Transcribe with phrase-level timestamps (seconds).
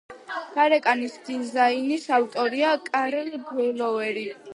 [0.53, 4.25] გარეკანის დიზაინის ავტორია კარლ გლოვერი.